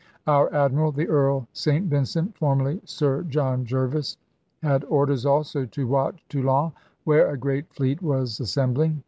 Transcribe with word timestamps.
Our 0.25 0.51
Admiral, 0.51 0.91
the 0.91 1.07
Earl 1.07 1.47
St 1.53 1.85
Vincent, 1.87 2.35
formerly 2.35 2.81
Sir 2.85 3.21
John 3.21 3.65
Jervis, 3.65 4.17
had 4.63 4.83
orders 4.85 5.27
also 5.27 5.67
to 5.67 5.85
watch 5.87 6.25
Toulon, 6.27 6.71
where 7.03 7.29
a 7.29 7.37
great 7.37 7.71
fleet 7.71 8.01
was 8.01 8.39
assembling. 8.39 8.99